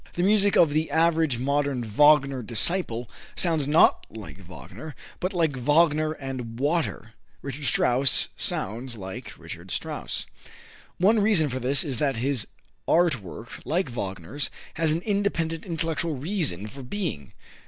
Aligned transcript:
The 0.15 0.23
music 0.23 0.55
of 0.55 0.71
the 0.71 0.89
average 0.89 1.37
modern 1.37 1.83
Wagner 1.83 2.41
disciple 2.41 3.07
sounds 3.35 3.67
not 3.67 4.07
like 4.09 4.39
Wagner, 4.39 4.95
but 5.19 5.31
like 5.31 5.55
Wagner 5.55 6.13
and 6.13 6.59
water. 6.59 7.13
Richard 7.43 7.65
Strauss 7.65 8.29
sounds 8.35 8.97
like 8.97 9.37
Richard 9.37 9.69
Strauss. 9.69 10.25
One 10.97 11.19
reason 11.19 11.49
for 11.49 11.59
this 11.59 11.83
is 11.83 11.99
that 11.99 12.15
his 12.17 12.47
art 12.87 13.21
work, 13.21 13.59
like 13.63 13.89
Wagner's, 13.91 14.49
has 14.73 14.91
an 14.91 15.01
independent 15.01 15.67
intellectual 15.67 16.15
reason 16.15 16.65
for 16.65 16.81
being. 16.81 17.33